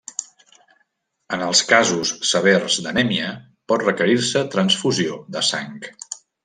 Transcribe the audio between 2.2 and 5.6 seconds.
severs d'anèmia pot requerir-se transfusió de